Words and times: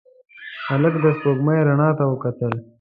هلک 0.67 0.93
د 1.03 1.05
سپوږمۍ 1.17 1.59
رڼا 1.67 1.89
ته 1.97 2.03
وکتل. 2.11 2.53